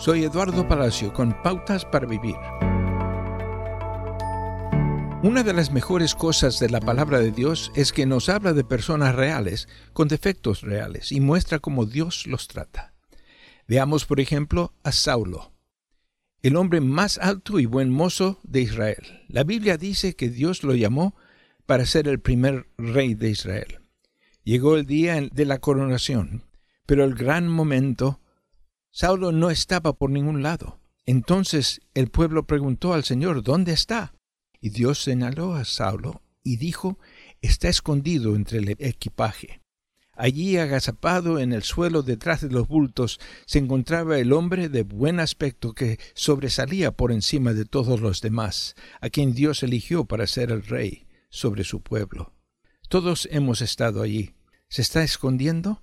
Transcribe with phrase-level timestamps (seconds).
[0.00, 2.36] Soy Eduardo Palacio con Pautas para Vivir.
[5.22, 8.64] Una de las mejores cosas de la palabra de Dios es que nos habla de
[8.64, 12.94] personas reales, con defectos reales, y muestra cómo Dios los trata.
[13.68, 15.52] Veamos, por ejemplo, a Saulo,
[16.40, 19.26] el hombre más alto y buen mozo de Israel.
[19.28, 21.14] La Biblia dice que Dios lo llamó
[21.66, 23.80] para ser el primer rey de Israel.
[24.44, 26.44] Llegó el día de la coronación,
[26.86, 28.18] pero el gran momento
[28.92, 30.80] Saulo no estaba por ningún lado.
[31.06, 34.14] Entonces el pueblo preguntó al Señor, ¿dónde está?
[34.60, 36.98] Y Dios señaló a Saulo y dijo,
[37.40, 39.62] está escondido entre el equipaje.
[40.20, 45.18] Allí, agazapado en el suelo detrás de los bultos, se encontraba el hombre de buen
[45.18, 50.50] aspecto que sobresalía por encima de todos los demás, a quien Dios eligió para ser
[50.50, 52.34] el rey sobre su pueblo.
[52.90, 54.34] Todos hemos estado allí.
[54.68, 55.80] ¿Se está escondiendo?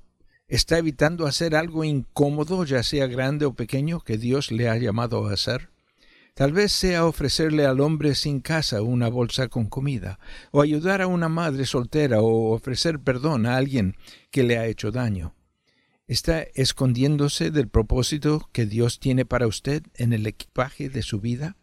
[0.50, 5.28] ¿Está evitando hacer algo incómodo, ya sea grande o pequeño, que Dios le ha llamado
[5.28, 5.72] a hacer?
[6.36, 10.20] Tal vez sea ofrecerle al hombre sin casa una bolsa con comida,
[10.52, 13.98] o ayudar a una madre soltera, o ofrecer perdón a alguien
[14.32, 15.36] que le ha hecho daño.
[16.08, 21.58] ¿Está escondiéndose del propósito que Dios tiene para usted en el equipaje de su vida?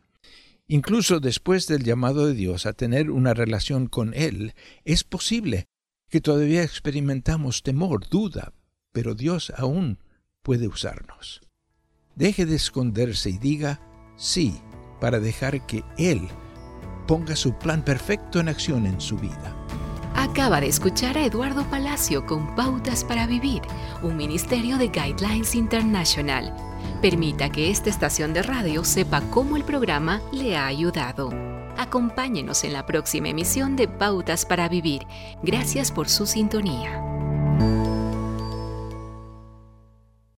[0.69, 4.53] Incluso después del llamado de Dios a tener una relación con Él,
[4.85, 5.69] es posible
[6.11, 8.53] que todavía experimentamos temor, duda,
[8.95, 9.99] pero Dios aún
[10.43, 11.43] puede usarnos.
[12.15, 13.81] Deje de esconderse y diga
[14.17, 14.61] sí
[15.01, 16.29] para dejar que Él
[17.09, 19.55] ponga su plan perfecto en acción en su vida.
[20.15, 23.63] Acaba de escuchar a Eduardo Palacio con Pautas para Vivir,
[24.01, 26.55] un ministerio de Guidelines International.
[27.03, 31.31] Permita que esta estación de radio sepa cómo el programa le ha ayudado.
[31.77, 35.03] Acompáñenos en la próxima emisión de Pautas para Vivir.
[35.43, 37.14] Gracias por su sintonía.